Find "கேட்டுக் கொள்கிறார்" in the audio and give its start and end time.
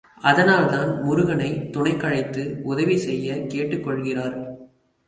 3.47-4.57